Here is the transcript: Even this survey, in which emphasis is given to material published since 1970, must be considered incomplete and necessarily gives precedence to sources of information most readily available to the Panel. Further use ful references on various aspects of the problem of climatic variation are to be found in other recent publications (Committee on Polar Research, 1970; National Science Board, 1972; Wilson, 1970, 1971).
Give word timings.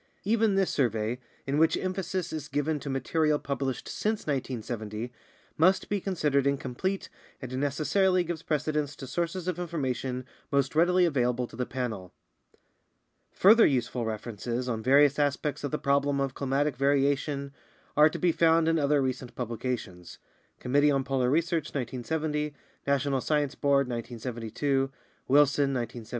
Even 0.23 0.55
this 0.55 0.71
survey, 0.71 1.19
in 1.45 1.59
which 1.59 1.77
emphasis 1.77 2.33
is 2.33 2.47
given 2.47 2.79
to 2.79 2.89
material 2.89 3.37
published 3.37 3.87
since 3.87 4.21
1970, 4.25 5.13
must 5.59 5.89
be 5.89 6.01
considered 6.01 6.47
incomplete 6.47 7.07
and 7.39 7.55
necessarily 7.59 8.23
gives 8.23 8.41
precedence 8.41 8.95
to 8.95 9.05
sources 9.05 9.47
of 9.47 9.59
information 9.59 10.25
most 10.51 10.73
readily 10.75 11.05
available 11.05 11.45
to 11.45 11.55
the 11.55 11.67
Panel. 11.67 12.11
Further 13.31 13.67
use 13.67 13.87
ful 13.87 14.03
references 14.03 14.67
on 14.67 14.81
various 14.81 15.19
aspects 15.19 15.63
of 15.63 15.69
the 15.69 15.77
problem 15.77 16.19
of 16.19 16.33
climatic 16.33 16.75
variation 16.75 17.53
are 17.95 18.09
to 18.09 18.17
be 18.17 18.31
found 18.31 18.67
in 18.67 18.79
other 18.79 19.03
recent 19.03 19.35
publications 19.35 20.17
(Committee 20.59 20.89
on 20.89 21.03
Polar 21.03 21.29
Research, 21.29 21.65
1970; 21.75 22.55
National 22.87 23.21
Science 23.21 23.53
Board, 23.53 23.85
1972; 23.87 24.89
Wilson, 25.27 25.27
1970, 25.27 25.35
1971). 25.37 26.05